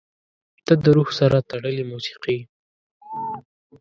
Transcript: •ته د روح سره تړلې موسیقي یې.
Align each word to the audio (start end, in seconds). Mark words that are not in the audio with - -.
•ته 0.65 0.73
د 0.83 0.85
روح 0.95 1.09
سره 1.19 1.37
تړلې 1.49 1.83
موسیقي 1.91 2.35
یې. 2.39 2.43